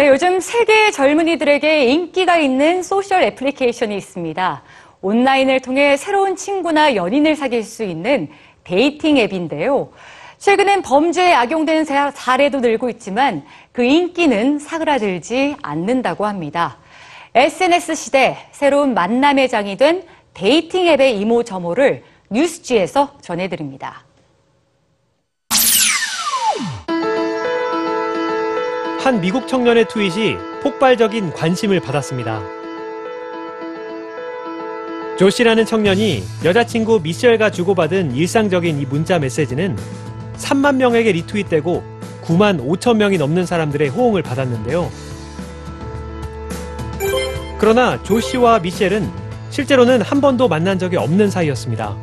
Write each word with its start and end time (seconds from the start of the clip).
네, 0.00 0.08
요즘 0.08 0.40
세계 0.40 0.90
젊은이들에게 0.92 1.84
인기가 1.84 2.38
있는 2.38 2.82
소셜 2.82 3.22
애플리케이션이 3.22 3.94
있습니다. 3.98 4.62
온라인을 5.02 5.60
통해 5.60 5.98
새로운 5.98 6.36
친구나 6.36 6.94
연인을 6.94 7.36
사귈 7.36 7.62
수 7.62 7.84
있는 7.84 8.28
데이팅 8.64 9.18
앱인데요. 9.18 9.90
최근엔 10.38 10.80
범죄에 10.80 11.34
악용되는 11.34 11.84
사- 11.84 12.10
사례도 12.12 12.60
늘고 12.60 12.88
있지만 12.88 13.44
그 13.72 13.84
인기는 13.84 14.58
사그라들지 14.58 15.56
않는다고 15.60 16.24
합니다. 16.24 16.78
SNS 17.34 17.94
시대 17.94 18.38
새로운 18.52 18.94
만남의 18.94 19.50
장이 19.50 19.76
된 19.76 20.04
데이팅 20.32 20.86
앱의 20.86 21.20
이모저모를 21.20 22.04
뉴스G에서 22.30 23.18
전해드립니다. 23.20 24.04
한 29.00 29.18
미국 29.22 29.48
청년의 29.48 29.88
트윗이 29.88 30.36
폭발적인 30.62 31.32
관심을 31.32 31.80
받았습니다. 31.80 32.42
조시라는 35.18 35.64
청년이 35.64 36.22
여자친구 36.44 37.00
미셸과 37.02 37.50
주고받은 37.50 38.14
일상적인 38.14 38.78
이 38.78 38.84
문자 38.84 39.18
메시지는 39.18 39.78
3만 40.36 40.76
명에게 40.76 41.12
리트윗되고 41.12 41.82
9만 42.24 42.62
5천 42.62 42.98
명이 42.98 43.16
넘는 43.16 43.46
사람들의 43.46 43.88
호응을 43.88 44.22
받았는데요. 44.22 44.90
그러나 47.58 48.02
조시와 48.02 48.58
미셸은 48.58 49.10
실제로는 49.48 50.02
한 50.02 50.20
번도 50.20 50.46
만난 50.46 50.78
적이 50.78 50.98
없는 50.98 51.30
사이였습니다. 51.30 51.96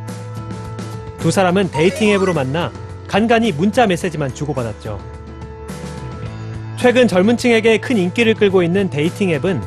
두 1.19 1.29
사람은 1.29 1.69
데이팅 1.69 2.09
앱으로 2.09 2.33
만나 2.33 2.71
간간히 3.07 3.51
문자 3.51 3.85
메시지만 3.85 4.33
주고받았죠. 4.33 5.16
최근 6.77 7.07
젊은 7.07 7.37
층에게 7.37 7.79
큰 7.79 7.97
인기를 7.97 8.35
끌고 8.35 8.61
있는 8.61 8.89
데이팅 8.89 9.31
앱은 9.31 9.61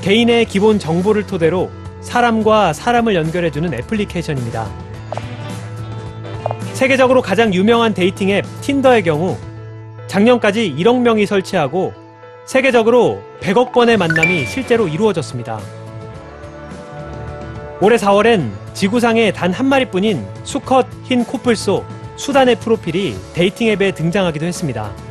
개인의 0.00 0.46
기본 0.46 0.78
정보를 0.78 1.26
토대로 1.26 1.70
사람과 2.00 2.72
사람을 2.72 3.14
연결해주는 3.14 3.74
애플리케이션입니다. 3.74 4.66
세계적으로 6.72 7.20
가장 7.20 7.52
유명한 7.52 7.92
데이팅 7.92 8.30
앱 8.30 8.44
틴더의 8.62 9.02
경우 9.02 9.36
작년까지 10.06 10.74
1억 10.78 11.00
명이 11.00 11.26
설치하고 11.26 11.92
세계적으로 12.46 13.22
100억 13.40 13.72
번의 13.72 13.98
만남이 13.98 14.46
실제로 14.46 14.88
이루어졌습니다. 14.88 15.60
올해 17.80 17.96
4월엔 17.96 18.50
지구상에 18.72 19.32
단 19.32 19.52
한 19.52 19.66
마리뿐인 19.66 20.24
수컷 20.44 20.86
흰 21.04 21.24
코뿔소 21.24 21.84
수단의 22.16 22.56
프로필이 22.56 23.16
데이팅 23.34 23.68
앱에 23.68 23.92
등장하기도 23.92 24.46
했습니다. 24.46 25.07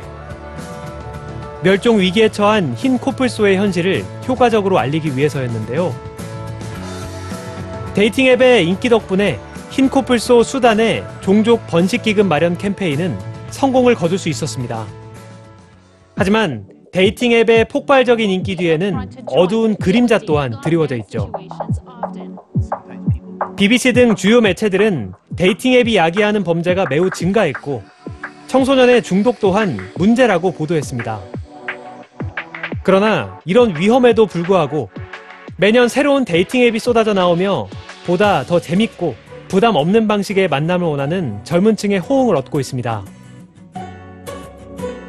멸종 1.62 1.98
위기에 1.98 2.28
처한 2.28 2.74
흰 2.74 2.98
코뿔소의 2.98 3.56
현실을 3.56 4.04
효과적으로 4.26 4.78
알리기 4.78 5.16
위해서였는데요. 5.16 5.94
데이팅 7.94 8.26
앱의 8.26 8.66
인기 8.66 8.88
덕분에 8.88 9.40
흰 9.70 9.88
코뿔소 9.88 10.44
수단의 10.44 11.04
종족 11.20 11.66
번식 11.66 12.02
기금 12.02 12.28
마련 12.28 12.56
캠페인은 12.56 13.18
성공을 13.50 13.96
거둘 13.96 14.18
수 14.18 14.28
있었습니다. 14.28 14.86
하지만 16.16 16.66
데이팅 16.92 17.32
앱의 17.32 17.66
폭발적인 17.66 18.30
인기 18.30 18.56
뒤에는 18.56 19.10
어두운 19.26 19.76
그림자 19.76 20.18
또한 20.18 20.60
드리워져 20.62 20.96
있죠. 20.96 21.32
BBC 23.56 23.92
등 23.92 24.14
주요 24.14 24.40
매체들은 24.40 25.12
데이팅 25.36 25.74
앱이 25.74 25.96
야기하는 25.96 26.44
범죄가 26.44 26.86
매우 26.88 27.10
증가했고 27.10 27.82
청소년의 28.46 29.02
중독 29.02 29.40
또한 29.40 29.76
문제라고 29.96 30.52
보도했습니다. 30.52 31.37
그러나 32.88 33.38
이런 33.44 33.78
위험에도 33.78 34.24
불구하고 34.24 34.88
매년 35.58 35.88
새로운 35.88 36.24
데이팅 36.24 36.62
앱이 36.62 36.78
쏟아져 36.78 37.12
나오며 37.12 37.68
보다 38.06 38.44
더 38.44 38.58
재밌고 38.58 39.14
부담 39.46 39.76
없는 39.76 40.08
방식의 40.08 40.48
만남을 40.48 40.86
원하는 40.86 41.38
젊은 41.44 41.76
층의 41.76 41.98
호응을 41.98 42.34
얻고 42.36 42.60
있습니다. 42.60 43.04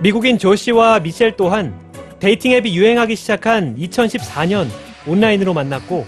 미국인 0.01 0.37
조시와 0.37 0.99
미셸 0.99 1.37
또한 1.37 1.73
데이팅 2.19 2.51
앱이 2.51 2.75
유행하기 2.75 3.15
시작한 3.15 3.77
2014년 3.77 4.67
온라인으로 5.07 5.53
만났고 5.53 6.05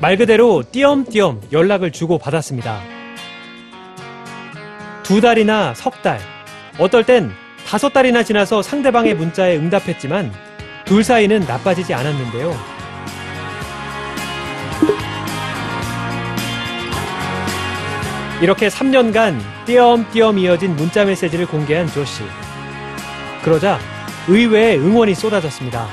말 0.00 0.16
그대로 0.16 0.62
띄엄띄엄 0.72 1.42
연락을 1.52 1.92
주고 1.92 2.16
받았습니다. 2.16 2.80
두 5.02 5.20
달이나 5.20 5.74
석 5.74 6.00
달, 6.00 6.18
어떨 6.78 7.04
땐 7.04 7.30
다섯 7.66 7.92
달이나 7.92 8.22
지나서 8.22 8.62
상대방의 8.62 9.16
문자에 9.16 9.58
응답했지만 9.58 10.32
둘 10.92 11.02
사이는 11.02 11.46
나빠지지 11.46 11.94
않았는데요. 11.94 12.54
이렇게 18.42 18.68
3년간 18.68 19.40
띄엄띄엄 19.64 20.36
이어진 20.36 20.76
문자 20.76 21.06
메시지를 21.06 21.46
공개한 21.46 21.86
조 21.86 22.04
씨. 22.04 22.24
그러자 23.42 23.78
의외의 24.28 24.80
응원이 24.80 25.14
쏟아졌습니다. 25.14 25.88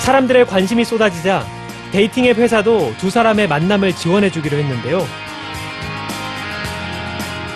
사람들의 0.00 0.44
관심이 0.44 0.84
쏟아지자 0.84 1.46
데이팅 1.90 2.26
앱 2.26 2.36
회사도 2.36 2.92
두 2.98 3.08
사람의 3.08 3.48
만남을 3.48 3.94
지원해 3.94 4.30
주기로 4.30 4.58
했는데요. 4.58 5.21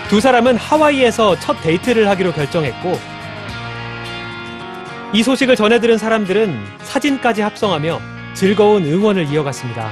두 0.09 0.21
사람은 0.21 0.57
하와이에서 0.57 1.39
첫 1.41 1.61
데이트를 1.63 2.09
하기로 2.09 2.33
결정했고 2.33 2.97
이 5.13 5.23
소식을 5.23 5.57
전해 5.57 5.81
들은 5.81 5.99
사람들은 5.99 6.65
사진까지 6.83 7.43
합성하며 7.43 8.01
즐거운 8.35 8.85
응원을 8.85 9.27
이어갔습니다. 9.27 9.91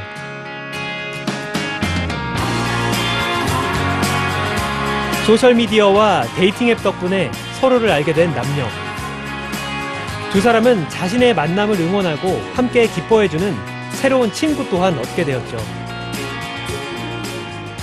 소셜미디어와 5.27 6.25
데이팅 6.37 6.69
앱 6.69 6.83
덕분에 6.83 7.33
서로를 7.59 7.91
알게 7.91 8.13
된 8.13 8.33
남녀. 8.35 8.69
두 10.31 10.41
사람은 10.41 10.89
자신의 10.91 11.35
만남을 11.35 11.81
응원하고 11.81 12.41
함께 12.55 12.87
기뻐해주는 12.87 13.57
새로운 13.93 14.31
친구 14.33 14.69
또한 14.69 14.97
얻게 14.99 15.25
되었죠. 15.25 15.84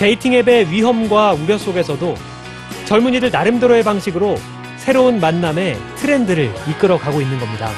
데이팅 0.02 0.34
앱의 0.34 0.72
위험과 0.72 1.34
우려 1.34 1.60
속에서도 1.60 2.16
젊은이들 2.86 3.30
나름대로의 3.30 3.84
방식으로 3.84 4.36
새로운 4.78 5.20
만남의 5.20 5.78
트렌드를 5.98 6.52
이끌어 6.68 6.98
가고 6.98 7.22
있는 7.22 7.38
겁니다. 7.38 7.70